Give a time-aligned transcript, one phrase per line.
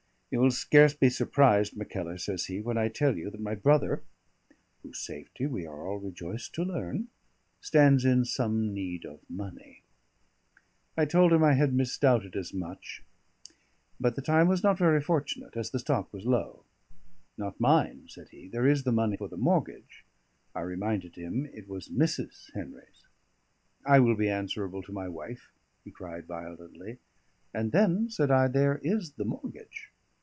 [0.33, 4.01] "You will scarce be surprised, Mackellar," says he, "when I tell you that my brother
[4.81, 7.09] whose safety we are all rejoiced to learn
[7.59, 9.83] stands in some need of money."
[10.95, 13.03] I told him I had misdoubted as much;
[13.99, 16.63] but the time was not very fortunate, as the stock was low.
[17.37, 18.47] "Not mine," said he.
[18.47, 20.05] "There is the money for the mortgage."
[20.55, 22.53] I reminded him it was Mrs.
[22.53, 23.03] Henry's.
[23.85, 25.51] "I will be answerable to my wife,"
[25.83, 26.99] he cried violently.
[27.53, 29.89] "And then," said I, "there is the mortgage."